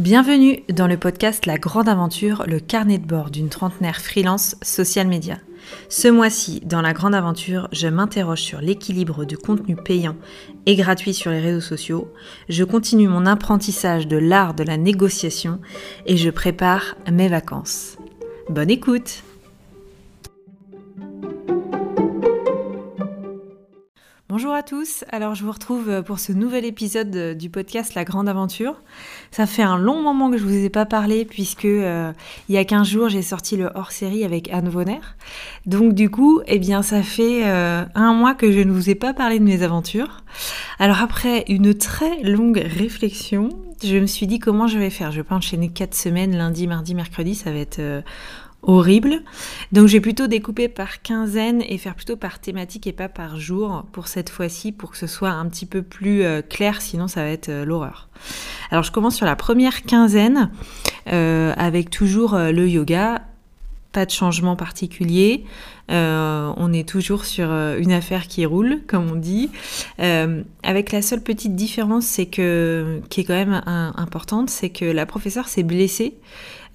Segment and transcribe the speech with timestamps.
[0.00, 5.06] Bienvenue dans le podcast La Grande Aventure, le carnet de bord d'une trentenaire freelance social
[5.06, 5.36] media.
[5.90, 10.16] Ce mois-ci, dans La Grande Aventure, je m'interroge sur l'équilibre du contenu payant
[10.64, 12.10] et gratuit sur les réseaux sociaux,
[12.48, 15.60] je continue mon apprentissage de l'art de la négociation
[16.06, 17.98] et je prépare mes vacances.
[18.48, 19.22] Bonne écoute
[24.30, 28.28] Bonjour à tous, alors je vous retrouve pour ce nouvel épisode du podcast La Grande
[28.28, 28.80] Aventure.
[29.32, 32.12] Ça fait un long moment que je vous ai pas parlé puisque euh,
[32.48, 35.00] il y a 15 jours j'ai sorti le hors-série avec Anne Vonner.
[35.66, 38.94] Donc du coup, eh bien ça fait euh, un mois que je ne vous ai
[38.94, 40.22] pas parlé de mes aventures.
[40.78, 43.48] Alors après une très longue réflexion,
[43.82, 45.10] je me suis dit comment je vais faire?
[45.10, 47.78] Je vais pas enchaîner 4 semaines, lundi, mardi, mercredi, ça va être...
[47.78, 48.02] Euh,
[48.62, 49.22] horrible.
[49.72, 53.86] Donc j'ai plutôt découpé par quinzaine et faire plutôt par thématique et pas par jour
[53.90, 57.22] pour cette fois-ci pour que ce soit un petit peu plus euh, clair, sinon ça
[57.22, 58.10] va être euh, l'horreur.
[58.70, 60.50] Alors je commence sur la première quinzaine
[61.06, 63.22] avec toujours le yoga,
[63.92, 65.44] pas de changement particulier.
[65.88, 69.50] on est toujours sur une affaire qui roule, comme on dit,
[69.98, 75.06] avec la seule petite différence, c'est que qui est quand même importante, c'est que la
[75.06, 76.14] professeure s'est blessée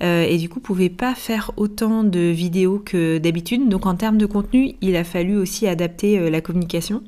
[0.03, 3.69] euh, et du coup pouvait pas faire autant de vidéos que d'habitude.
[3.69, 7.01] Donc en termes de contenu, il a fallu aussi adapter euh, la communication.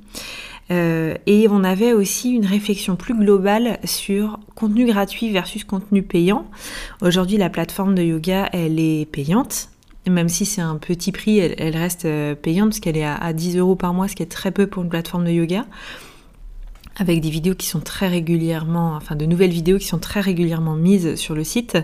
[0.70, 6.46] Euh, et on avait aussi une réflexion plus globale sur contenu gratuit versus contenu payant.
[7.02, 9.70] Aujourd'hui, la plateforme de yoga, elle est payante.
[10.10, 12.08] Même si c'est un petit prix, elle, reste
[12.42, 14.68] payante parce qu'elle est à, à 10 euros par mois, ce qui est très peu
[14.68, 15.66] pour une plateforme de yoga
[17.00, 20.76] avec des vidéos qui sont très régulièrement, enfin de nouvelles vidéos qui sont très régulièrement
[20.76, 21.78] mises sur le site.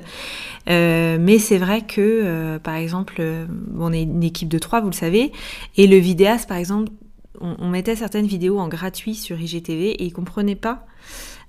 [0.70, 3.46] Euh, mais c'est vrai que, euh, par exemple, euh,
[3.78, 5.32] on est une équipe de trois, vous le savez,
[5.78, 6.92] et le vidéaste, par exemple,
[7.42, 10.86] on, mettait certaines vidéos en gratuit sur IGTV et il comprenait pas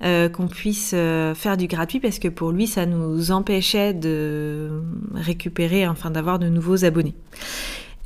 [0.00, 4.82] qu'on puisse faire du gratuit parce que pour lui, ça nous empêchait de
[5.14, 7.14] récupérer, enfin d'avoir de nouveaux abonnés.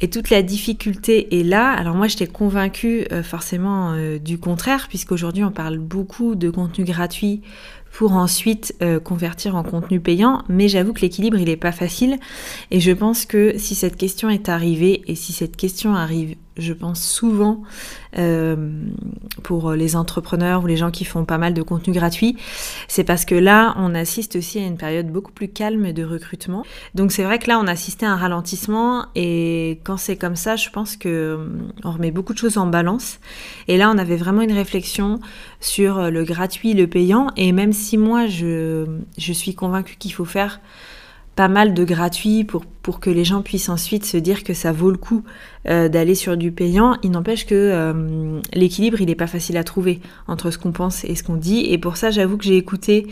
[0.00, 1.72] Et toute la difficulté est là.
[1.72, 6.84] Alors moi, j'étais convaincue euh, forcément euh, du contraire, puisqu'aujourd'hui, on parle beaucoup de contenu
[6.84, 7.43] gratuit
[7.91, 10.44] pour ensuite euh, convertir en contenu payant.
[10.49, 12.19] Mais j'avoue que l'équilibre, il n'est pas facile.
[12.71, 16.73] Et je pense que si cette question est arrivée, et si cette question arrive je
[16.73, 17.63] pense souvent
[18.19, 18.57] euh,
[19.43, 22.37] pour les entrepreneurs ou les gens qui font pas mal de contenu gratuit,
[22.89, 26.65] c'est parce que là, on assiste aussi à une période beaucoup plus calme de recrutement.
[26.95, 30.57] Donc c'est vrai que là, on assistait à un ralentissement et quand c'est comme ça,
[30.57, 31.49] je pense que euh,
[31.85, 33.19] on remet beaucoup de choses en balance.
[33.69, 35.21] Et là, on avait vraiment une réflexion
[35.61, 37.29] sur le gratuit, le payant.
[37.37, 38.87] Et même si moi, je,
[39.17, 40.61] je suis convaincue qu'il faut faire
[41.38, 44.72] pas mal de gratuits pour, pour que les gens puissent ensuite se dire que ça
[44.72, 45.22] vaut le coup
[45.69, 46.97] euh, d'aller sur du payant.
[47.04, 51.04] Il n'empêche que euh, l'équilibre, il n'est pas facile à trouver entre ce qu'on pense
[51.04, 51.60] et ce qu'on dit.
[51.66, 53.06] Et pour ça, j'avoue que j'ai écouté...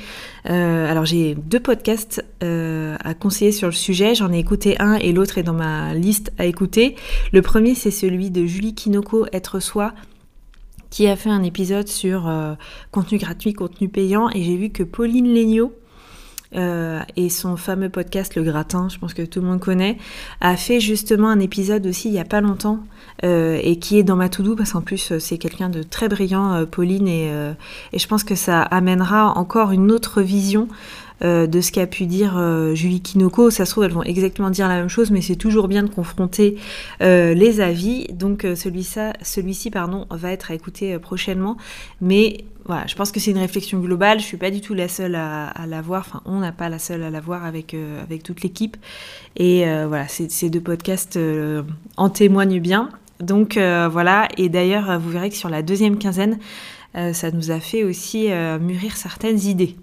[0.51, 4.17] Euh, alors j'ai deux podcasts à conseiller sur le sujet.
[4.17, 6.97] J'en ai écouté un et l'autre est dans ma liste à écouter.
[7.33, 9.95] Le premier, c'est celui de Julie Kinoko, Être Soi
[10.91, 12.33] qui a fait un épisode sur
[12.91, 15.73] contenu gratuit, contenu payant, et j'ai vu que Pauline Legnaud,
[16.55, 19.99] euh, et son fameux podcast Le Gratin, je pense que tout le monde connaît,
[20.41, 22.79] a fait justement un épisode aussi il y a pas longtemps
[23.25, 26.09] euh, et qui est dans ma to-do parce qu'en plus euh, c'est quelqu'un de très
[26.09, 27.27] brillant, Pauline, et,
[27.93, 30.69] et, je pense que ça amènera encore une autre vision
[31.23, 33.51] euh, de ce qu'a pu dire euh, Julie Kinoko.
[33.51, 35.89] Ça se trouve, elles vont exactement dire la même chose, mais c'est toujours bien de
[35.89, 36.57] confronter
[37.01, 38.07] euh, les avis.
[38.13, 41.57] Donc celui-ci, celui pardon, va être à écouter prochainement.
[42.01, 44.21] Mais voilà, je pense que c'est une réflexion globale.
[44.21, 46.05] Je suis pas du tout la seule à, à l'avoir.
[46.07, 48.77] Enfin, on n'a pas la seule à l'avoir avec avec toute l'équipe.
[49.37, 51.19] Et voilà, ces deux podcasts
[51.97, 52.91] en témoignent bien.
[53.21, 54.29] Donc voilà.
[54.37, 56.39] Et d'ailleurs, vous verrez que sur la deuxième quinzaine,
[56.95, 58.29] ça nous a fait aussi
[58.61, 59.77] mûrir certaines idées.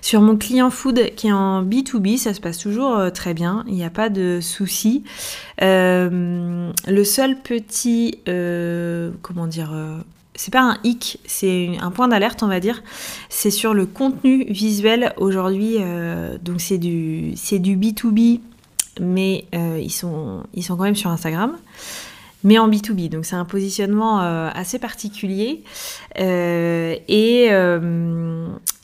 [0.00, 3.64] Sur mon client food qui est en B2B, ça se passe toujours euh, très bien,
[3.66, 5.04] il n'y a pas de souci.
[5.62, 9.72] Euh, le seul petit, euh, comment dire,
[10.34, 12.82] c'est pas un hic, c'est un point d'alerte, on va dire.
[13.28, 15.78] C'est sur le contenu visuel aujourd'hui.
[16.42, 18.40] donc c'est du, c'est du B2B,
[19.00, 21.56] mais ils, sont, ils sont quand même sur Instagram
[22.44, 23.08] mais en B2B.
[23.08, 25.64] Donc c'est un positionnement assez particulier.
[26.16, 27.50] et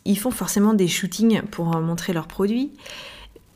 [0.04, 2.72] ils font forcément des shootings pour euh, montrer leurs produits.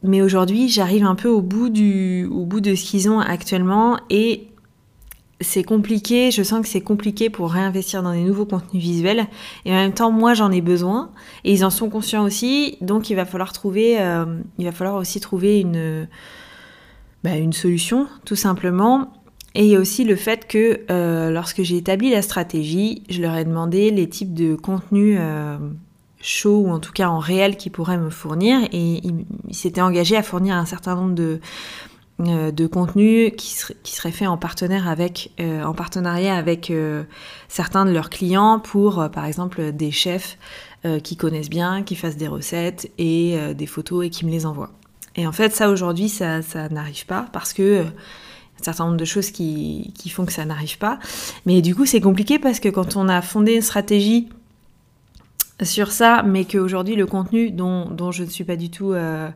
[0.03, 3.99] Mais aujourd'hui, j'arrive un peu au bout, du, au bout de ce qu'ils ont actuellement
[4.11, 4.49] et
[5.41, 9.27] c'est compliqué, je sens que c'est compliqué pour réinvestir dans des nouveaux contenus visuels.
[9.65, 11.13] Et en même temps, moi, j'en ai besoin.
[11.45, 12.77] Et ils en sont conscients aussi.
[12.81, 16.09] Donc, il va falloir trouver, euh, il va falloir aussi trouver une,
[17.23, 19.13] bah, une solution, tout simplement.
[19.55, 23.23] Et il y a aussi le fait que euh, lorsque j'ai établi la stratégie, je
[23.23, 25.19] leur ai demandé les types de contenus
[26.21, 29.25] chaud ou en tout cas en réel qui pourrait me fournir et il,
[29.55, 31.41] s'était engagé à fournir un certain nombre de,
[32.21, 37.05] euh, de contenus qui, qui seraient faits en, partenaire avec, euh, en partenariat avec euh,
[37.49, 40.39] certains de leurs clients pour par exemple des chefs
[41.03, 44.71] qui connaissent bien, qui fassent des recettes et des photos et qui me les envoient.
[45.17, 47.85] Et en fait ça aujourd'hui ça, ça n'arrive pas parce que
[48.61, 50.99] un certain nombre de choses qui, qui font que ça n'arrive pas.
[51.47, 54.29] Mais du coup, c'est compliqué parce que quand on a fondé une stratégie
[55.63, 59.29] sur ça, mais qu'aujourd'hui le contenu dont, dont, je ne suis pas du tout euh,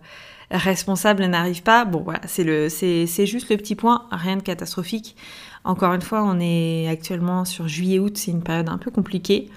[0.50, 4.42] responsable n'arrive pas, bon voilà, c'est le, c'est, c'est juste le petit point, rien de
[4.42, 5.16] catastrophique.
[5.64, 9.48] Encore une fois, on est actuellement sur juillet-août, c'est une période un peu compliquée.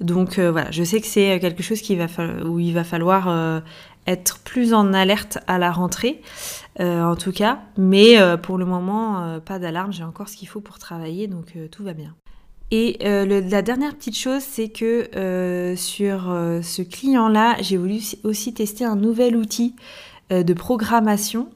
[0.00, 2.06] Donc euh, voilà, je sais que c'est quelque chose qui va
[2.44, 3.60] où il va falloir euh,
[4.06, 6.20] être plus en alerte à la rentrée,
[6.78, 7.60] en tout cas.
[7.78, 11.84] Mais pour le moment, pas d'alarme, j'ai encore ce qu'il faut pour travailler, donc tout
[11.84, 12.14] va bien.
[12.76, 18.00] Et euh, la dernière petite chose, c'est que euh, sur euh, ce client-là, j'ai voulu
[18.24, 19.76] aussi tester un nouvel outil
[20.30, 21.48] de programmation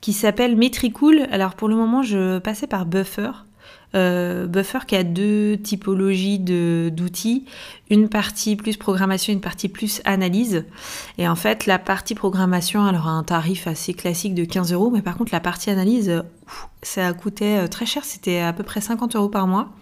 [0.00, 1.26] qui s'appelle Metricool.
[1.30, 3.32] Alors pour le moment, je passais par Buffer.
[3.92, 7.44] Buffer qui a deux typologies d'outils,
[7.90, 10.64] une partie plus programmation, une partie plus analyse.
[11.18, 14.90] Et en fait, la partie programmation, elle aura un tarif assez classique de 15 euros,
[14.90, 16.22] mais par contre, la partie analyse,
[16.82, 19.74] ça coûtait très cher, c'était à peu près 50 euros par mois.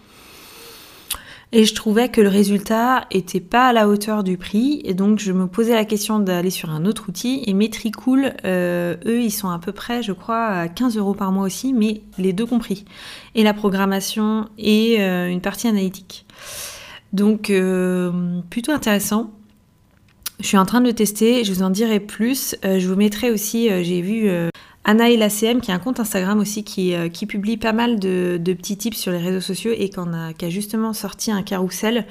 [1.54, 4.80] Et je trouvais que le résultat était pas à la hauteur du prix.
[4.84, 7.42] Et donc, je me posais la question d'aller sur un autre outil.
[7.46, 11.30] Et Metricool, euh, eux, ils sont à peu près, je crois, à 15 euros par
[11.30, 12.86] mois aussi, mais les deux compris.
[13.34, 16.24] Et la programmation et euh, une partie analytique.
[17.12, 19.30] Donc, euh, plutôt intéressant.
[20.40, 22.56] Je suis en train de le tester, je vous en dirai plus.
[22.64, 24.28] je vous mettrai aussi, j'ai vu
[24.84, 28.38] Anna et l'ACM, qui a un compte Instagram aussi, qui, euh, publie pas mal de,
[28.44, 32.06] petits tips sur les réseaux sociaux et qui a justement sorti un carrousel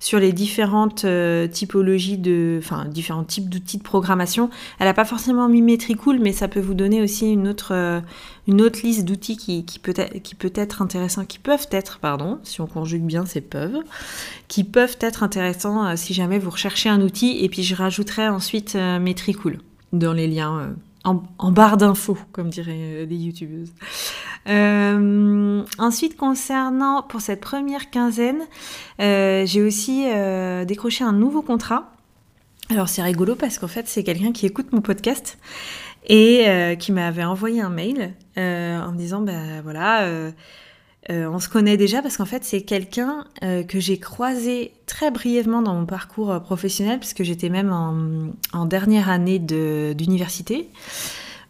[0.00, 4.48] sur les différentes euh, typologies de, enfin différents types d'outils de programmation.
[4.78, 8.00] Elle n'a pas forcément mis Metricool, mais ça peut vous donner aussi une autre, euh,
[8.46, 13.82] liste d'outils qui, qui, être, qui peuvent être, pardon, si on conjugue bien, c'est peuvent,
[14.48, 17.38] qui peuvent être intéressants si jamais vous recherchez un outil.
[17.44, 19.58] Et puis je rajouterai ensuite Metricool
[19.92, 23.72] dans les liens en, barre d'infos, comme diraient les youtubeuses.
[24.48, 28.42] Euh, ensuite, concernant pour cette première quinzaine,
[29.00, 31.90] euh, j'ai aussi euh, décroché un nouveau contrat.
[32.70, 35.38] Alors c'est rigolo parce qu'en fait c'est quelqu'un qui écoute mon podcast
[36.06, 40.08] et qui m'avait envoyé un mail en me disant bah voilà
[41.10, 45.10] euh, on se connaît déjà parce qu'en fait c'est quelqu'un euh, que j'ai croisé très
[45.10, 50.68] brièvement dans mon parcours euh, professionnel puisque j'étais même en, dernière année d'université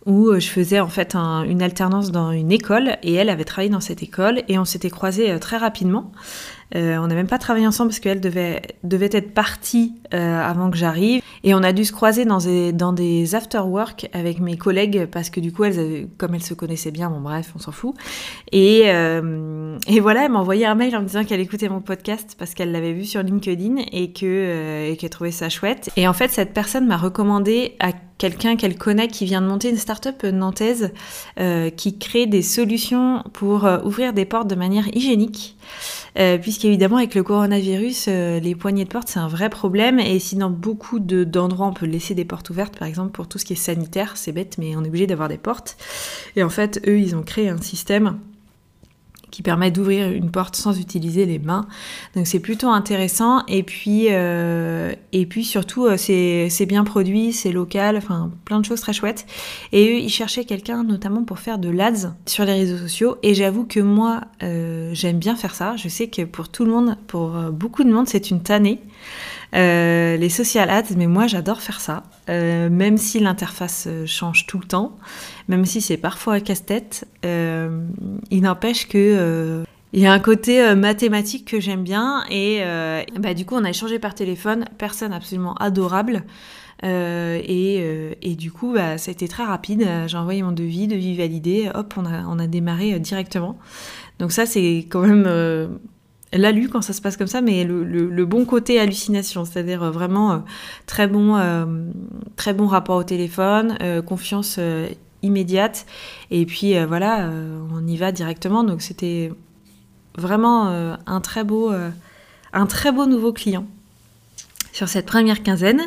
[0.07, 3.81] où je faisais en fait une alternance dans une école et elle avait travaillé dans
[3.81, 6.11] cette école et on s'était croisés très rapidement.
[6.77, 10.71] Euh, on n'a même pas travaillé ensemble parce qu'elle devait, devait être partie euh, avant
[10.71, 11.23] que j'arrive.
[11.43, 15.31] Et on a dû se croiser dans des, dans des after-work avec mes collègues parce
[15.31, 17.95] que du coup, elles avaient, comme elles se connaissaient bien, bon bref, on s'en fout.
[18.53, 21.81] Et, euh, et voilà, elle m'a envoyé un mail en me disant qu'elle écoutait mon
[21.81, 25.91] podcast parce qu'elle l'avait vu sur LinkedIn et que et qu'elle trouvait ça chouette.
[25.97, 29.71] Et en fait, cette personne m'a recommandé à quelqu'un qu'elle connaît qui vient de monter
[29.71, 30.93] une start-up nantaise
[31.77, 35.57] qui crée des solutions pour ouvrir des portes de manière hygiénique.
[36.61, 40.37] Puisqu'évidemment avec le coronavirus, euh, les poignées de porte c'est un vrai problème et si
[40.37, 43.55] dans beaucoup d'endroits on peut laisser des portes ouvertes, par exemple pour tout ce qui
[43.55, 45.79] est sanitaire, c'est bête mais on est obligé d'avoir des portes.
[46.37, 48.19] Et en fait eux ils ont créé un système
[49.31, 51.67] qui permet d'ouvrir une porte sans utiliser les mains.
[52.15, 53.45] Donc c'est plutôt intéressant.
[53.47, 58.65] Et puis, euh, et puis surtout, euh, c'est bien produit, c'est local, enfin plein de
[58.65, 59.27] choses très chouettes.
[59.73, 63.17] Et eux, ils cherchaient quelqu'un notamment pour faire de l'ADS sur les réseaux sociaux.
[63.23, 65.77] Et j'avoue que moi, euh, j'aime bien faire ça.
[65.77, 68.81] Je sais que pour tout le monde, pour beaucoup de monde, c'est une tannée.
[69.55, 74.47] Euh, les social ads, mais moi j'adore faire ça, euh, même si l'interface euh, change
[74.47, 74.97] tout le temps,
[75.49, 81.59] même si c'est parfois casse-tête, il n'empêche que il y a un côté mathématique que
[81.59, 82.63] j'aime bien et
[83.19, 86.23] bah, du coup on a échangé par téléphone, personne absolument adorable.
[86.85, 89.87] et, et, du coup, bah, ça a été très rapide.
[90.07, 93.59] J'ai envoyé mon devis, devis validé, hop, on a, on a démarré directement.
[94.21, 95.27] Donc ça, c'est quand même
[96.33, 100.33] lu quand ça se passe comme ça, mais le, bon côté hallucination, c'est-à-dire euh, vraiment
[100.33, 100.39] euh,
[100.87, 101.65] très bon, euh,
[102.37, 104.59] très bon rapport au téléphone, confiance
[105.23, 105.87] immédiate,
[106.31, 107.31] et puis voilà,
[107.73, 108.65] on y va directement.
[108.65, 109.33] Donc c'était
[110.17, 111.73] vraiment un très beau,
[112.53, 113.67] un très beau nouveau client
[114.73, 115.81] sur cette première quinzaine.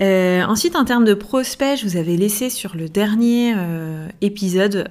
[0.00, 3.54] ensuite, en termes de prospects, je vous avais laissé sur le dernier
[4.20, 4.90] épisode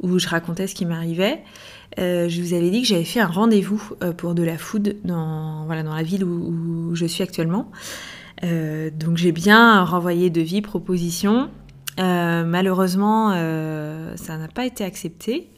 [0.00, 1.42] où je racontais ce qui m'arrivait.
[1.98, 3.82] Je vous avais dit que j'avais fait un rendez-vous
[4.16, 7.70] pour de la food dans, la ville où, je suis actuellement.
[8.42, 11.50] donc j'ai bien renvoyé devis, propositions.
[11.98, 13.30] malheureusement,
[14.16, 15.50] ça n'a pas été accepté.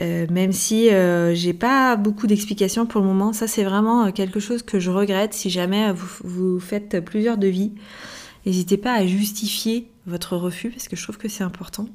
[0.00, 4.10] Euh, même si euh, j'ai pas beaucoup d'explications pour le moment, ça c'est vraiment euh,
[4.12, 5.34] quelque chose que je regrette.
[5.34, 7.72] Si jamais vous, vous faites plusieurs devis,
[8.46, 11.86] n'hésitez pas à justifier votre refus parce que je trouve que c'est important.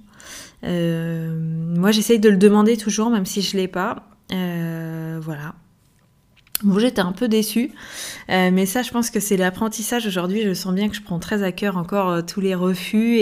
[0.63, 4.07] Moi j'essaye de le demander toujours, même si je l'ai pas.
[4.29, 5.55] voilà.
[6.63, 7.71] Bon, j'étais un peu déçue,
[8.29, 10.41] mais ça, je pense que c'est l'apprentissage aujourd'hui.
[10.43, 13.19] Je sens bien que je prends très à cœur encore tous les refus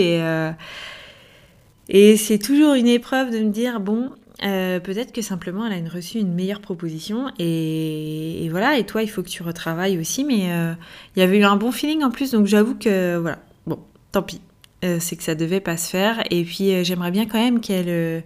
[1.88, 4.10] et c'est toujours une épreuve de me dire bon,
[4.42, 9.08] euh, peut-être que simplement elle a reçu une meilleure proposition et, voilà, et toi il
[9.08, 10.72] faut que tu retravailles aussi, mais euh,
[11.14, 13.78] il y avait eu un bon feeling en plus, donc j'avoue que voilà, bon,
[14.12, 14.53] tant pis, euh,
[15.00, 18.24] c'est que ça devait pas se faire, et puis j'aimerais bien quand même qu'elle,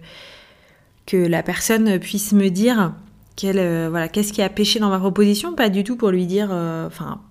[1.05, 2.93] que la personne puisse me dire
[3.35, 6.51] qu'elle, voilà, qu'est-ce qui a péché dans ma proposition, pas du tout pour lui dire,
[6.51, 7.21] enfin,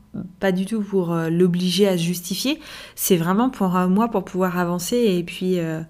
[0.40, 2.61] pas du tout pour euh, l'obliger à se justifier,
[2.94, 5.80] c'est vraiment pour euh, moi pour pouvoir avancer et puis euh,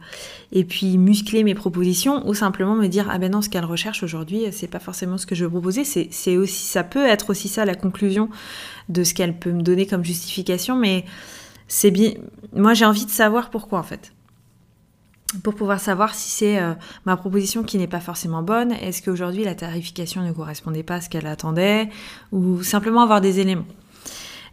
[0.53, 4.03] et puis muscler mes propositions ou simplement me dire ah ben non ce qu'elle recherche
[4.03, 5.85] aujourd'hui c'est pas forcément ce que je veux proposer.
[5.85, 8.29] C'est aussi ça peut être aussi ça la conclusion
[8.89, 11.05] de ce qu'elle peut me donner comme justification mais
[11.69, 12.13] c'est bien
[12.53, 14.13] moi j'ai envie de savoir pourquoi en fait
[15.43, 16.59] pour pouvoir savoir si c'est
[17.05, 21.01] ma proposition qui n'est pas forcément bonne, est-ce qu'aujourd'hui la tarification ne correspondait pas à
[21.03, 21.91] ce qu'elle attendait,
[22.33, 23.67] ou simplement avoir des éléments.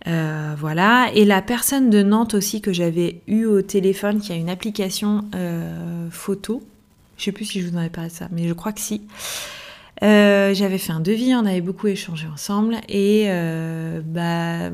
[0.07, 1.10] Euh, voilà.
[1.13, 5.25] Et la personne de Nantes aussi que j'avais eue au téléphone, qui a une application
[5.34, 6.62] euh, photo.
[7.17, 8.81] Je sais plus si je vous en avais parlé de ça, mais je crois que
[8.81, 9.01] si.
[10.03, 12.77] Euh, j'avais fait un devis, on avait beaucoup échangé ensemble.
[12.89, 13.27] Et
[14.05, 14.69] bah,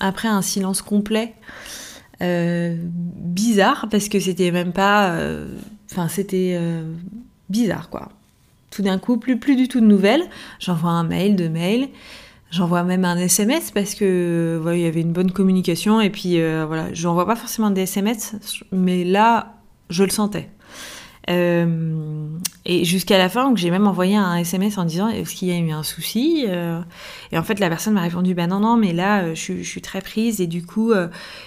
[0.00, 1.34] après un silence complet,
[2.20, 5.18] bizarre, parce que c'était même pas.
[5.90, 6.58] Enfin, c'était
[7.48, 8.10] bizarre, quoi.
[8.70, 10.24] Tout d'un coup, plus, plus du tout de nouvelles.
[10.60, 11.88] J'envoie un mail, deux mails.
[12.50, 16.64] J'envoie même un SMS parce que il y avait une bonne communication et puis euh,
[16.66, 18.36] voilà, j'envoie pas forcément des SMS,
[18.72, 19.56] mais là,
[19.90, 20.48] je le sentais.
[21.28, 22.26] Euh,
[22.64, 25.58] et jusqu'à la fin, j'ai même envoyé un SMS en disant est-ce qu'il y a
[25.58, 26.80] eu un souci euh,
[27.32, 29.82] Et en fait, la personne m'a répondu bah non non, mais là, je, je, suis
[29.82, 30.92] très prise et du coup,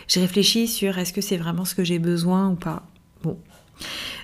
[0.07, 2.83] j'ai réfléchi sur est-ce que c'est vraiment ce que j'ai besoin ou pas?
[3.23, 3.37] Bon.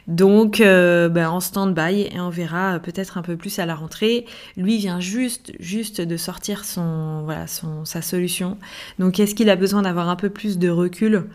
[0.08, 4.26] Donc, euh, ben, en stand-by et on verra peut-être un peu plus à la rentrée.
[4.56, 8.58] Lui vient juste, juste de sortir son, voilà, son, sa solution.
[9.00, 11.26] Donc, est-ce qu'il a besoin d'avoir un peu plus de recul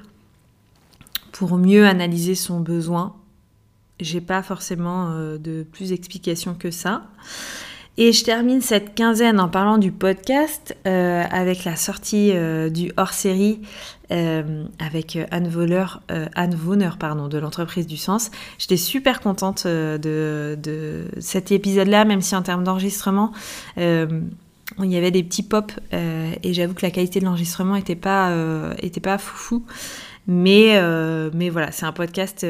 [1.33, 3.15] pour mieux analyser son besoin?
[4.01, 7.05] J'ai pas forcément euh, de plus d'explications que ça.
[7.99, 12.91] Et je termine cette quinzaine en parlant du podcast euh, avec la sortie euh, du
[12.97, 13.61] hors-série
[14.79, 16.03] avec Anne, Voleur,
[16.35, 16.55] Anne
[17.01, 18.31] pardon, de l'entreprise du sens.
[18.59, 23.33] J'étais super contente de, de cet épisode-là, même si en termes d'enregistrement,
[23.79, 24.23] il
[24.79, 28.37] y avait des petits pops et j'avoue que la qualité de l'enregistrement n'était pas,
[28.83, 29.65] était pas foufou.
[30.27, 30.81] Mais,
[31.35, 32.47] mais voilà, c'est un podcast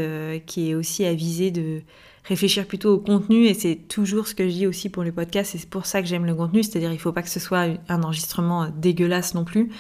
[0.46, 1.80] qui est aussi avisé de
[2.24, 5.54] réfléchir plutôt au contenu et c'est toujours ce que je dis aussi pour les podcasts
[5.54, 7.66] et c'est pour ça que j'aime le contenu, c'est-à-dire il faut pas que ce soit
[7.88, 9.70] un enregistrement dégueulasse non plus.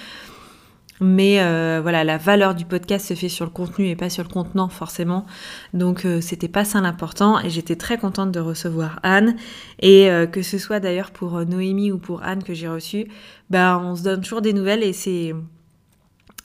[1.00, 4.22] Mais euh, voilà, la valeur du podcast se fait sur le contenu et pas sur
[4.22, 5.26] le contenant forcément.
[5.74, 9.34] Donc euh, c'était pas ça l'important et j'étais très contente de recevoir Anne
[9.80, 13.08] et euh, que ce soit d'ailleurs pour Noémie ou pour Anne que j'ai reçu,
[13.50, 15.34] bah on se donne toujours des nouvelles et c'est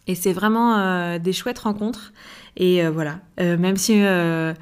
[0.08, 2.14] et c'est vraiment des chouettes rencontres.
[2.60, 4.54] Et euh, voilà, euh, même si, euh,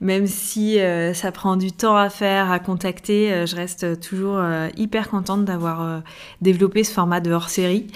[0.00, 0.78] même si
[1.14, 4.42] ça prend du temps à faire, à contacter, je reste toujours
[4.76, 6.02] hyper contente d'avoir
[6.40, 7.86] développé ce format de hors-série.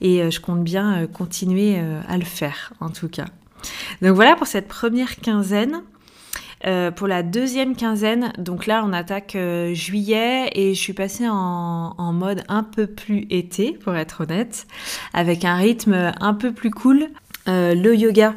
[0.00, 1.78] Et je compte bien continuer
[2.08, 3.26] à le faire, en tout cas.
[4.02, 5.82] Donc voilà pour cette première quinzaine.
[6.96, 9.36] Pour la deuxième quinzaine, donc là on attaque
[9.72, 14.66] juillet et je suis passée en, mode un peu plus été pour être honnête,
[15.12, 17.08] avec un rythme un peu plus cool.
[17.46, 18.34] Euh, le yoga,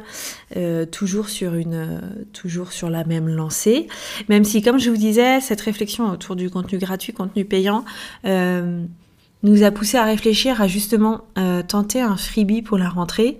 [0.56, 2.00] euh, toujours, sur une, euh,
[2.34, 3.88] toujours sur la même lancée.
[4.28, 7.84] Même si, comme je vous disais, cette réflexion autour du contenu gratuit, contenu payant,
[9.44, 11.24] nous a poussé à réfléchir à justement
[11.68, 13.38] tenter un freebie pour la rentrée.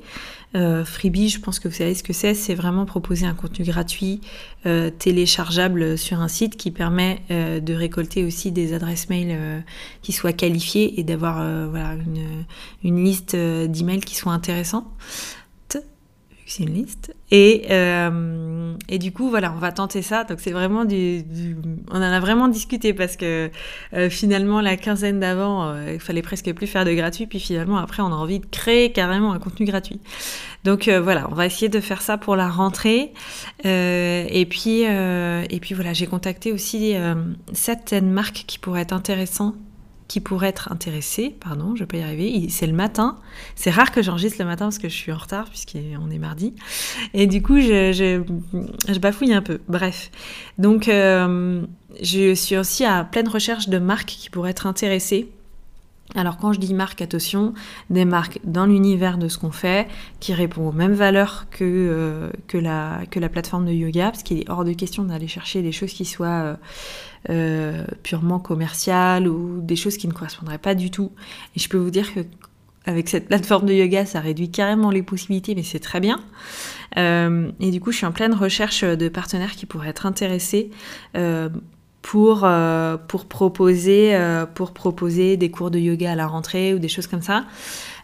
[0.55, 4.21] Freebie, je pense que vous savez ce que c'est, c'est vraiment proposer un contenu gratuit
[4.99, 9.65] téléchargeable sur un site qui permet de récolter aussi des adresses mail
[10.03, 11.37] qui soient qualifiées et d'avoir
[11.69, 12.45] voilà, une,
[12.83, 14.91] une liste d'emails qui soient intéressants
[16.51, 17.15] c'est une liste.
[17.31, 20.25] Et, euh, et du coup, voilà, on va tenter ça.
[20.25, 21.25] Donc c'est vraiment du,
[21.91, 23.51] On en a vraiment discuté parce que
[23.93, 27.27] euh, finalement, la quinzaine d'avant, euh, il fallait presque plus faire de gratuit.
[27.27, 30.01] Puis finalement, après, on a envie de créer carrément un contenu gratuit.
[30.65, 33.13] Donc voilà, on va essayer de faire ça pour la rentrée.
[33.65, 36.95] et, puis, et puis voilà, j'ai contacté aussi
[37.53, 39.55] certaines marques qui pourraient être intéressantes
[40.09, 43.19] qui pourraient être intéressés, pardon, je peux y arriver, c'est le matin.
[43.55, 46.55] C'est rare que j'enregistre le matin parce que je suis en retard puisqu'on est mardi.
[47.13, 49.61] Et du coup, je, je, bafouille un peu.
[49.69, 50.11] Bref.
[50.57, 51.63] Donc, euh,
[52.03, 55.31] je suis aussi à pleine recherche de marques qui pourraient être intéressées
[56.15, 57.53] alors quand je dis marque, attention,
[57.91, 59.89] des marques dans l'univers de ce qu'on fait,
[60.21, 64.49] qui répondent aux mêmes valeurs que, euh, que la plateforme de yoga, parce qu'il est
[64.49, 66.57] hors de question d'aller chercher des choses qui soient euh,
[67.29, 71.13] euh, purement commerciales ou des choses qui ne correspondraient pas du tout.
[71.57, 72.21] Et je peux vous dire que
[72.87, 76.21] avec cette plateforme de yoga, ça réduit carrément les possibilités, mais c'est très bien.
[76.97, 80.71] et du coup, je suis en pleine recherche de partenaires qui pourraient être intéressés
[82.09, 86.79] pour, euh, pour, proposer, euh, pour proposer des cours de yoga à la rentrée ou
[86.79, 87.45] des choses comme ça.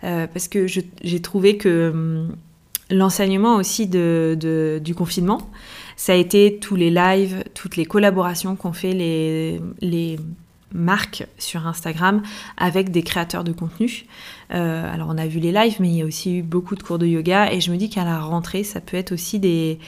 [0.04, 2.36] Euh, parce que j'ai trouvé que hum,
[2.90, 5.48] l'enseignement aussi de, du confinement,
[5.96, 10.18] ça a été tous les lives, toutes les collaborations qu'ont fait les
[10.74, 12.22] marques sur Instagram
[12.56, 14.04] avec des créateurs de contenu.
[14.52, 16.82] Euh, alors on a vu les lives, mais il y a aussi eu beaucoup de
[16.82, 19.78] cours de yoga et je me dis qu'à la rentrée, ça peut être aussi des,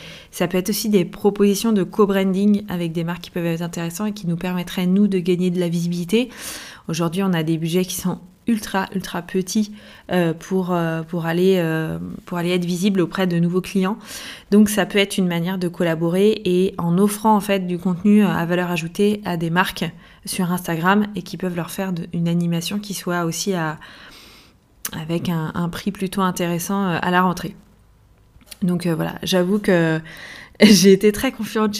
[1.10, 5.08] propositions de co-branding avec des marques qui peuvent être intéressantes et qui nous permettraient nous
[5.08, 6.30] de gagner de la visibilité.
[6.88, 9.72] Aujourd'hui, on a des budgets qui sont ultra ultra petits
[10.12, 11.60] euh, pour, euh, pour, aller,
[12.26, 13.98] pour être visible auprès de nouveaux clients.
[14.52, 18.24] Donc ça peut être une manière de collaborer et en offrant en fait du contenu
[18.24, 19.84] à valeur ajoutée à des marques
[20.26, 23.54] sur Instagram et qui peuvent leur faire une animation qui soit aussi
[24.92, 27.56] avec un, prix plutôt intéressant euh, à la rentrée.
[28.62, 30.00] Donc euh, voilà, j'avoue que
[30.60, 31.76] j'ai été très confiante.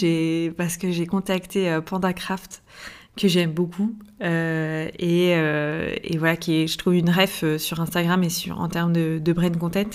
[0.57, 2.63] Parce que j'ai contacté euh, PandaCraft
[3.15, 5.33] que j'aime beaucoup et,
[6.19, 9.33] voilà qui est je trouve une ref sur Instagram et sur en termes de, de
[9.33, 9.89] brain content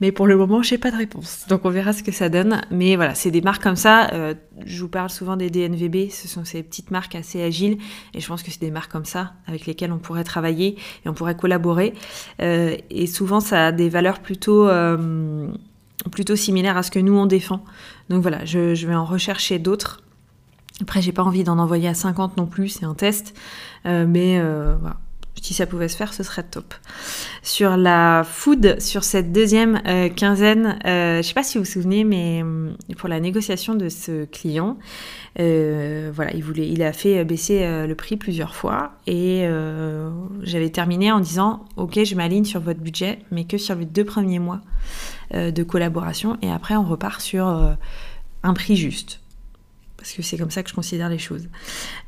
[0.00, 1.44] mais pour le moment, je n'ai pas de réponse.
[1.48, 2.60] Donc on verra ce que ça donne.
[2.70, 4.10] Mais voilà, c'est des marques comme ça.
[4.12, 6.10] Euh, je vous parle souvent des DNVB.
[6.10, 7.78] Ce sont ces petites marques assez agiles.
[8.14, 11.08] Et je pense que c'est des marques comme ça avec lesquelles on pourrait travailler et
[11.08, 11.94] on pourrait collaborer.
[12.40, 15.48] Euh, et souvent, ça a des valeurs plutôt, euh,
[16.12, 17.64] plutôt similaires à ce que nous, on défend.
[18.08, 20.02] Donc voilà, je, vais en rechercher d'autres.
[20.80, 23.36] Après, j'ai pas envie d'en envoyer à 50 non plus, c'est un test.
[23.84, 24.96] mais voilà,
[25.42, 26.74] si ça pouvait se faire, ce serait top.
[27.42, 31.70] Sur la food, sur cette deuxième euh, quinzaine, euh, je sais pas si vous vous
[31.70, 34.78] souvenez, mais euh, pour la négociation de ce client,
[35.36, 39.46] voilà, il il a fait baisser le prix plusieurs fois et
[40.42, 44.04] j'avais terminé en disant, ok, je m'aligne sur votre budget, mais que sur les deux
[44.04, 44.60] premiers mois
[45.32, 49.20] de collaboration et après on repart sur un prix juste
[49.96, 51.48] parce que c'est comme ça que je considère les choses.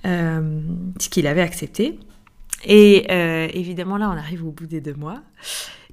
[0.02, 2.00] ce qu'il avait accepté.
[2.64, 5.20] Et euh, évidemment, là, on arrive au bout des deux mois.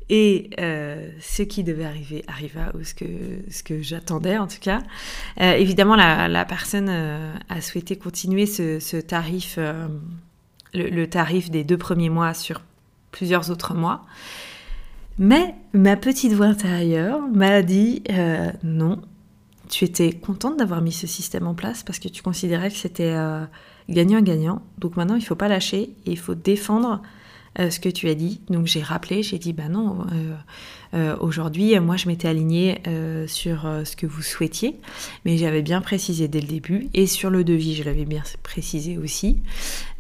[0.09, 3.05] Et euh, ce qui devait arriver arriva, ou ce que,
[3.49, 4.81] ce que j'attendais en tout cas.
[5.41, 9.59] Euh, évidemment, la, personne a souhaité continuer ce, tarif,
[10.73, 12.61] le, tarif des deux premiers mois sur
[13.11, 14.05] plusieurs autres mois.
[15.19, 18.03] Mais ma petite voix intérieure m'a dit
[18.63, 19.01] non,
[19.69, 23.13] tu étais contente d'avoir mis ce système en place parce que tu considérais que c'était
[23.89, 24.61] gagnant-gagnant.
[24.77, 27.01] Donc maintenant, il ne faut pas lâcher il faut défendre
[27.59, 28.39] euh, ce que tu as dit.
[28.49, 30.35] Donc j'ai rappelé, j'ai dit, bah non, euh,
[30.93, 32.81] euh, aujourd'hui, moi je m'étais alignée
[33.27, 34.75] sur ce que vous souhaitiez,
[35.25, 38.97] mais j'avais bien précisé dès le début, et sur le devis, je l'avais bien précisé
[38.97, 39.37] aussi,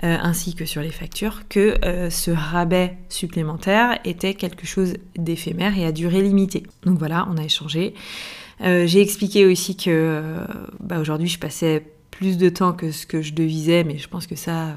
[0.01, 1.75] ainsi que sur les factures, que
[2.09, 6.63] ce rabais supplémentaire était quelque chose d'éphémère et à durée limitée.
[6.85, 7.93] Donc voilà, on a échangé.
[8.61, 10.21] j'ai expliqué aussi que
[10.79, 11.83] bah, aujourd'hui je passais
[12.17, 14.75] plus de temps que ce que je devisais, mais je pense que ça,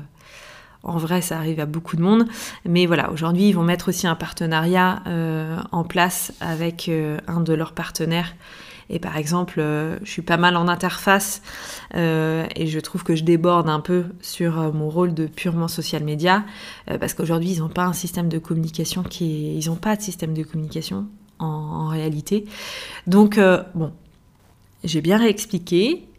[0.83, 2.27] en vrai, ça arrive à beaucoup de monde.
[2.67, 7.41] Mais voilà, aujourd'hui, ils vont mettre aussi un partenariat euh, en place avec euh, un
[7.41, 8.35] de leurs partenaires.
[8.91, 11.43] Et par exemple, euh, je suis pas mal en interface
[11.95, 16.45] et je trouve que je déborde un peu sur mon rôle de purement social média
[17.01, 19.57] parce qu'aujourd'hui, ils n'ont pas un système de communication qui.
[19.57, 21.07] Ils n'ont pas de système de communication
[21.39, 22.47] en réalité.
[23.07, 23.41] Donc,
[23.75, 23.93] bon,
[24.85, 26.10] j'ai bien réexpliqué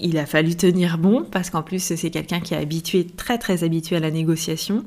[0.00, 3.64] il a fallu tenir bon parce qu'en plus c'est quelqu'un qui est habitué, très très
[3.64, 4.84] habitué à la négociation.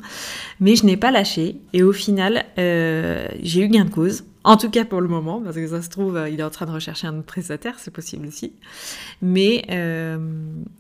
[0.60, 4.26] Mais je n'ai pas lâché et au final euh, j'ai eu gain de cause.
[4.44, 6.66] En tout cas pour le moment, parce que ça se trouve, il est en train
[6.66, 8.54] de rechercher un autre prestataire, c'est possible aussi.
[9.22, 10.18] Mais, euh,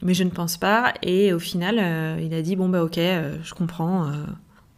[0.05, 0.93] je ne pense pas.
[1.01, 4.09] Et au final, euh, il a dit bon bah ok, je comprends,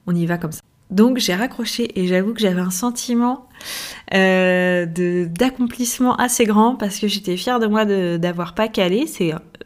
[0.08, 0.62] on y va comme ça.
[0.90, 3.48] Donc j'ai raccroché et j'avoue que j'avais un sentiment
[4.16, 4.86] euh,
[5.28, 7.86] d'accomplissement assez grand parce que j'étais fière de moi
[8.18, 9.06] d'avoir pas calé.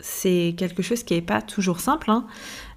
[0.01, 2.25] C'est quelque chose qui n'est pas toujours simple hein,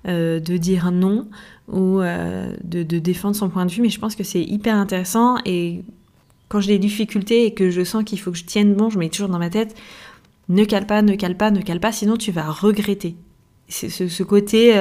[0.06, 1.28] euh, de dire non
[1.66, 4.76] ou euh, de, de, défendre son point de vue, mais je pense que c'est hyper
[4.76, 5.82] intéressant et
[6.48, 8.98] quand j'ai des difficultés et que je sens qu'il faut que je tienne bon, je
[9.00, 9.74] mets toujours dans ma tête
[10.48, 13.16] ne cale pas, ne cale pas, ne cale pas, sinon tu vas regretter.
[13.68, 14.74] C'est ce, ce, côté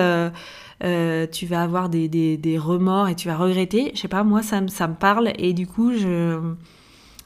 [0.83, 3.91] euh, tu vas avoir des, remords et tu vas regretter.
[3.93, 6.39] Je sais pas, moi, ça, ça me parle et du coup, je...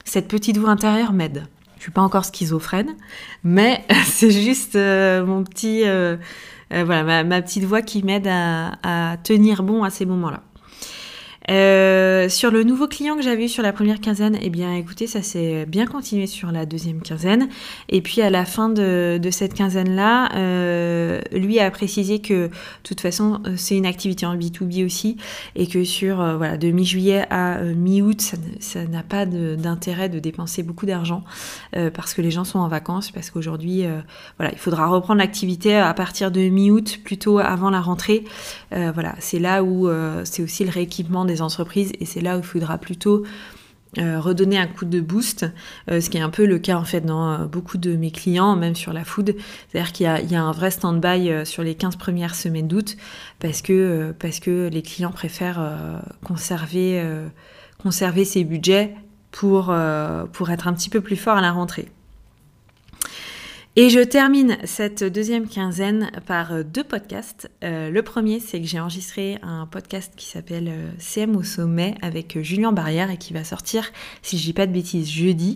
[0.06, 1.48] cette petite voix intérieure m'aide.
[1.78, 2.96] Je suis pas encore schizophrène,
[3.44, 6.18] mais c'est juste euh, mon petit, euh,
[6.70, 10.44] voilà, ma, petite voix qui m'aide à, à tenir bon à ces moments-là.
[11.50, 15.08] Euh, sur le nouveau client que j'avais eu sur la première quinzaine, eh bien écoutez,
[15.08, 17.50] ça s'est bien continué sur la deuxième quinzaine.
[17.90, 22.52] Et puis à la fin de, cette quinzaine-là, euh, lui a précisé que de
[22.84, 25.18] toute façon c'est une activité en B2B aussi
[25.56, 30.64] et que sur euh, voilà, de mi-juillet à mi-août, ça n'a pas d'intérêt de, dépenser
[30.64, 31.24] beaucoup d'argent
[31.94, 33.86] parce que les gens sont en vacances, parce qu'aujourd'hui,
[34.38, 38.26] voilà, il faudra reprendre l'activité à partir de mi-août, plutôt avant la rentrée.
[38.72, 39.90] voilà, c'est là où
[40.26, 43.23] c'est aussi le rééquipement des entreprises et c'est là où il faudra plutôt
[43.97, 45.47] euh, redonner un coup de boost,
[45.89, 48.12] euh, ce qui est un peu le cas en fait dans euh, beaucoup de mes
[48.12, 49.36] clients, même sur la food.
[49.67, 52.97] C'est-à-dire qu'il y, a un vrai stand-by sur les 15 premières semaines d'août
[53.39, 57.04] parce que, parce que les clients préfèrent conserver,
[57.82, 58.95] conserver ses budgets
[59.32, 59.73] pour,
[60.34, 61.89] pour être un petit peu plus fort à la rentrée.
[63.82, 67.50] Et je termine cette deuxième quinzaine par euh, deux podcasts.
[67.63, 71.96] Euh, le premier, c'est que j'ai enregistré un podcast qui s'appelle euh, CM au sommet
[72.02, 73.89] avec Julien Barrière et qui va sortir,
[74.22, 75.56] si je dis pas de bêtises, jeudi.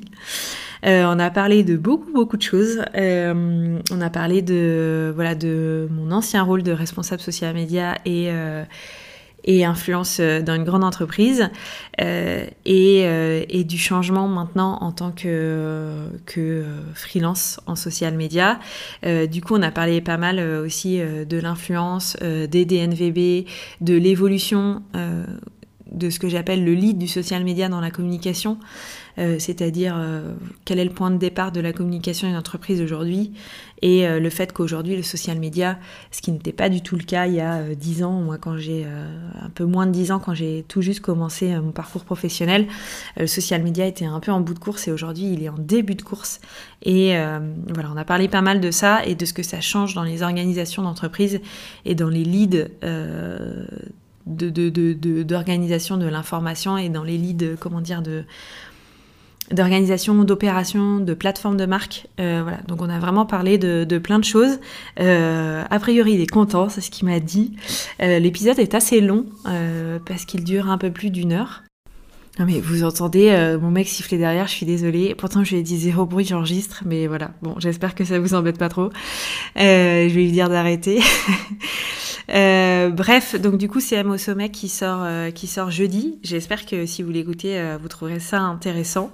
[0.83, 2.81] on a parlé de beaucoup beaucoup de choses.
[2.95, 8.31] on a parlé de voilà de mon ancien rôle de responsable social média et
[9.45, 11.49] et influence euh, dans une grande entreprise
[12.01, 18.59] euh, et, euh, et, du changement maintenant en tant que, que freelance en social media.
[19.03, 23.47] du coup, on a parlé pas mal aussi de l'influence, des DNVB,
[23.81, 24.81] de l'évolution
[25.93, 28.57] de ce que j'appelle le lead du social media dans la communication.
[29.19, 30.33] Euh, c'est-à-dire euh,
[30.65, 33.31] quel est le point de départ de la communication d'une entreprise aujourd'hui,
[33.83, 35.77] et euh, le fait qu'aujourd'hui le social media,
[36.09, 38.57] ce qui n'était pas du tout le cas il y a 10 ans, moi quand
[38.57, 42.67] j'ai un peu moins de 10 ans, quand j'ai tout juste commencé mon parcours professionnel,
[43.17, 45.57] le social media était un peu en bout de course et aujourd'hui il est en
[45.59, 46.39] début de course.
[46.81, 47.15] Et
[47.73, 50.03] voilà, on a parlé pas mal de ça et de ce que ça change dans
[50.03, 51.39] les organisations d'entreprise
[51.85, 52.67] et dans les leads
[54.25, 58.23] d'organisation de, de, de l'information et dans les leads, comment dire, de
[59.51, 62.07] d'organisation, d'opération, de plateforme de marque.
[62.19, 64.59] Euh, voilà, donc on a vraiment parlé de, de plein de choses.
[64.99, 67.53] Euh, a priori, il est content, c'est ce qu'il m'a dit.
[68.01, 69.25] Euh, l'épisode est assez long
[70.05, 71.63] parce qu'il dure un peu plus d'une heure.
[72.39, 75.13] Non mais vous entendez euh, mon mec siffler derrière, je suis désolée.
[75.13, 77.31] Pourtant je lui ai dit zéro bruit, j'enregistre, mais voilà.
[77.43, 78.89] Bon, j'espère que ça vous embête pas trop.
[79.55, 80.99] je vais lui dire d'arrêter.
[82.27, 86.17] bref, donc du coup c'est au sommet qui sort, qui sort jeudi.
[86.23, 89.11] J'espère que si vous l'écoutez, vous trouverez ça intéressant.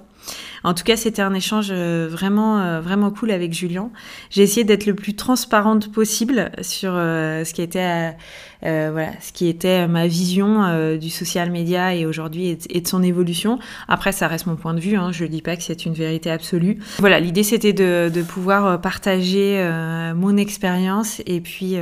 [0.64, 3.90] En tout cas, c'était un échange euh, vraiment, euh, vraiment cool avec Julien.
[4.30, 8.14] J'ai essayé d'être le plus transparente possible sur euh, ce qui était,
[8.62, 13.58] voilà, ce qui était ma vision du social media et aujourd'hui et, de son évolution.
[13.88, 14.96] Après, ça reste mon point de vue.
[14.96, 16.78] Hein, je ne dis pas que c'est une vérité absolue.
[16.98, 19.66] Voilà, l'idée c'était de, pouvoir partager
[20.14, 21.76] mon expérience et puis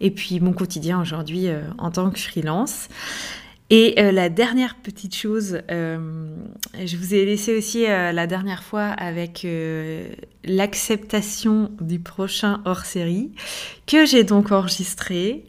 [0.00, 2.88] et puis mon quotidien aujourd'hui en tant que freelance.
[3.70, 6.36] Et euh, la dernière petite chose, euh,
[6.84, 9.46] je vous ai laissé aussi euh, la dernière fois avec
[10.44, 13.32] l'acceptation du prochain hors-série
[13.86, 15.46] que j'ai donc enregistré.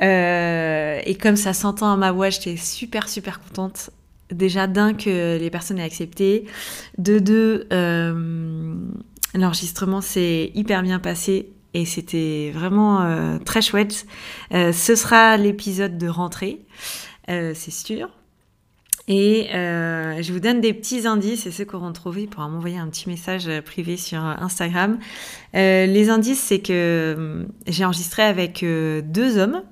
[0.00, 3.90] et comme ça s'entend à ma voix, j'étais super super contente.
[4.30, 6.44] Déjà d'un que les personnes aient accepté,
[6.98, 7.66] de deux
[9.34, 14.06] l'enregistrement s'est hyper bien passé et c'était vraiment très chouette.
[14.52, 16.60] ce sera l'épisode de rentrée.
[17.28, 18.08] Euh, c'est sûr.
[19.10, 22.76] Et euh, je vous donne des petits indices, et ceux qui auront trouvé pourront m'envoyer
[22.78, 24.98] un petit message privé sur Instagram.
[25.54, 29.62] Euh, les indices, c'est que j'ai enregistré avec deux hommes,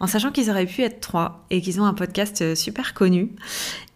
[0.00, 3.30] en sachant qu'ils auraient pu être trois, et qu'ils ont un podcast super connu.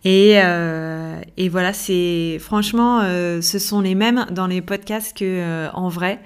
[0.04, 6.18] Et, et voilà, c'est franchement, ce sont les mêmes dans les podcasts que en vrai.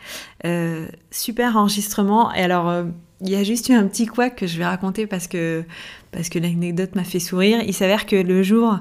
[1.10, 2.32] super enregistrement.
[2.32, 2.84] Et alors,
[3.20, 5.64] il y a juste eu un petit quoi que je vais raconter parce que,
[6.12, 7.60] parce que l'anecdote m'a fait sourire.
[7.66, 8.78] Il s'avère que le jour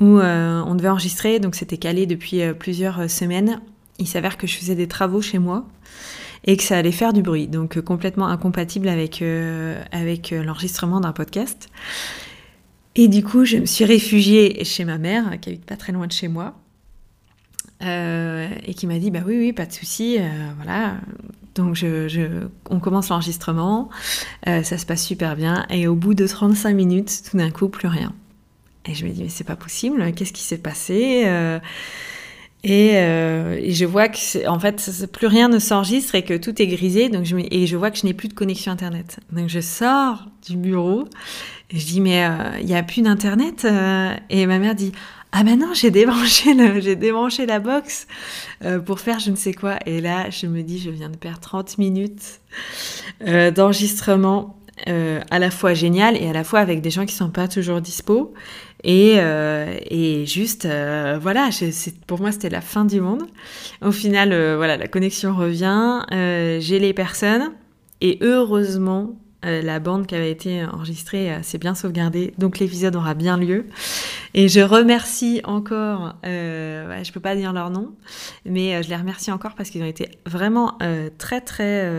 [0.00, 3.60] où euh, on devait enregistrer, donc c'était calé depuis euh, plusieurs semaines,
[3.98, 5.66] il s'avère que je faisais des travaux chez moi
[6.44, 11.12] et que ça allait faire du bruit, donc complètement incompatible avec, euh, avec l'enregistrement d'un
[11.12, 11.68] podcast.
[12.96, 16.06] Et du coup, je me suis réfugiée chez ma mère, qui habite pas très loin
[16.06, 16.58] de chez moi,
[17.82, 20.96] euh, et qui m'a dit bah oui, oui, pas de souci, euh, voilà.
[21.54, 23.90] Donc je, on commence l'enregistrement,
[24.46, 27.88] ça se passe super bien, et au bout de 35 minutes, tout d'un coup, plus
[27.88, 28.12] rien.
[28.86, 31.24] Et je me dis mais c'est pas possible, qu'est-ce qui s'est passé
[32.66, 36.66] euh, et, je vois que, en fait, plus rien ne s'enregistre et que tout est
[36.66, 37.08] grisé.
[37.08, 39.20] Donc je, et je vois que je n'ai plus de connexion Internet.
[39.32, 41.06] Donc je sors du bureau
[41.70, 44.14] et je dis, mais euh, il n'y a plus d'Internet euh?
[44.28, 44.92] Et ma mère dit,
[45.32, 48.06] ah non, j'ai débranché, j'ai débranché la box
[48.84, 49.78] pour faire je ne sais quoi.
[49.86, 52.40] Et là, je me dis, je viens de perdre 30 minutes
[53.54, 57.48] d'enregistrement à la fois génial et à la fois avec des gens qui sont pas
[57.48, 58.34] toujours dispo.
[58.82, 61.50] Et, euh, et juste, euh, voilà,
[62.06, 63.24] pour moi, c'était la fin du monde.
[63.82, 67.52] Au final, euh, voilà, la connexion revient, j'ai les personnes,
[68.00, 73.36] et heureusement, la bande qui avait été enregistrée s'est bien sauvegardée, donc l'épisode aura bien
[73.36, 73.66] lieu.
[74.34, 77.94] Et je remercie encore, euh, je peux pas dire leur nom,
[78.44, 80.78] mais je les remercie encore parce qu'ils ont été vraiment
[81.18, 81.90] très très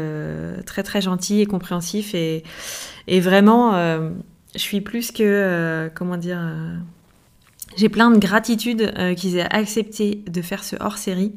[0.65, 2.15] très très gentils et compréhensifs.
[2.15, 2.43] Et,
[3.07, 3.73] et vraiment
[4.55, 6.75] je suis plus que, euh, comment dire, euh,
[7.77, 11.33] j'ai plein de gratitude euh, qu'ils aient accepté de faire ce hors-série.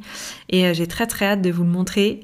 [0.48, 2.20] Et j'ai très très hâte de vous le montrer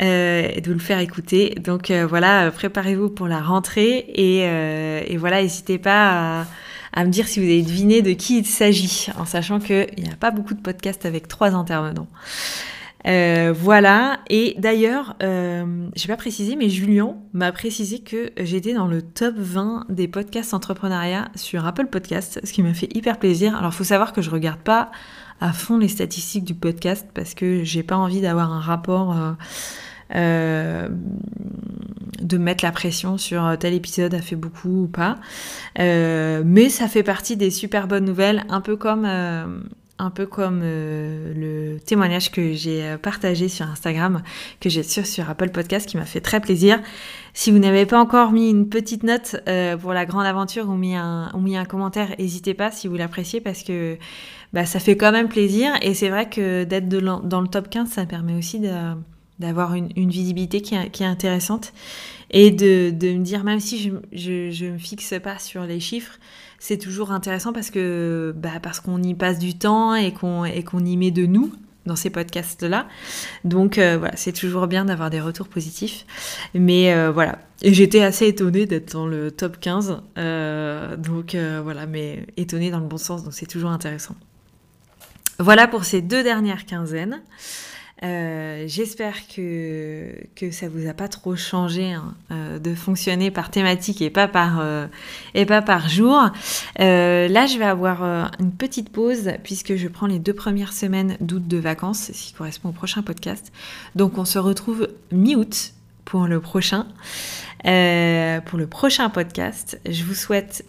[0.00, 1.54] et de vous le faire écouter.
[1.62, 3.98] Donc voilà, préparez-vous pour la rentrée.
[4.08, 6.46] Et, et voilà, n'hésitez pas à,
[6.94, 10.10] à, me dire si vous avez deviné de qui il s'agit, en sachant qu'il n'y
[10.10, 12.08] a pas beaucoup de podcasts avec trois intervenants.
[13.06, 14.20] Euh, voilà.
[14.30, 19.34] Et d'ailleurs, euh, j'ai pas précisé, mais Julien m'a précisé que j'étais dans le top
[19.36, 23.56] 20 des podcasts entrepreneuriat sur Apple Podcasts, ce qui m'a fait hyper plaisir.
[23.56, 24.90] Alors, faut savoir que je regarde pas
[25.40, 29.16] à fond les statistiques du podcast parce que j'ai pas envie d'avoir un rapport.
[29.16, 29.32] Euh,
[30.14, 30.88] euh,
[32.20, 35.16] de mettre la pression sur tel épisode a fait beaucoup ou pas.
[35.78, 39.06] Euh, mais ça fait partie des super bonnes nouvelles, un peu comme
[39.98, 44.22] un peu comme euh, le témoignage que j'ai euh, partagé sur Instagram,
[44.60, 46.80] que j'ai sur, sur Apple Podcast, qui m'a fait très plaisir.
[47.32, 50.74] Si vous n'avez pas encore mis une petite note euh, pour la grande aventure ou
[50.74, 53.96] mis un, ou mis un commentaire, n'hésitez pas si vous l'appréciez parce que
[54.52, 55.72] bah, ça fait quand même plaisir.
[55.82, 58.60] Et c'est vrai que d'être dans le top 15, ça permet aussi
[59.38, 61.72] d'avoir une, visibilité qui est, intéressante
[62.30, 66.18] et de, me dire, même si je ne me fixe pas sur les chiffres,
[66.58, 70.62] c'est toujours intéressant parce que bah, parce qu'on y passe du temps et qu'on et
[70.62, 71.52] qu'on y met de nous
[71.86, 72.88] dans ces podcasts là.
[73.44, 76.06] Donc euh, voilà, c'est toujours bien d'avoir des retours positifs.
[76.54, 80.00] Mais euh, voilà, j'étais assez étonnée d'être dans le top 15.
[80.16, 84.14] Euh, donc voilà, mais étonnée dans le bon sens, donc c'est toujours intéressant.
[85.38, 87.20] Voilà pour ces deux dernières quinzaines.
[88.02, 93.50] Euh, j'espère que, que ça vous a pas trop changé hein, euh, de fonctionner par
[93.50, 94.86] thématique et pas par, euh,
[95.34, 96.14] et pas par jour.
[96.78, 98.02] là, je vais avoir
[98.40, 102.32] une petite pause puisque je prends les deux premières semaines d'août de vacances, ce qui
[102.32, 103.52] correspond au prochain podcast.
[103.94, 105.72] Donc, on se retrouve mi-août
[106.04, 106.86] pour le prochain.
[107.62, 110.64] pour le prochain podcast, je vous souhaite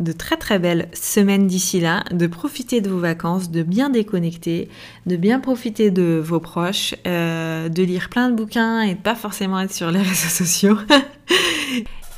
[0.00, 4.68] de très très belles semaines d'ici là, de profiter de vos vacances, de bien déconnecter,
[5.06, 9.14] de bien profiter de vos proches, euh, de lire plein de bouquins et de pas
[9.14, 10.78] forcément être sur les réseaux sociaux.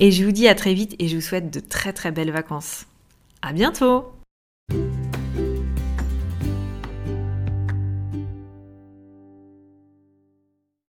[0.01, 2.33] et je vous dis à très vite et je vous souhaite de très très belles
[2.33, 2.87] vacances.
[3.43, 4.13] À bientôt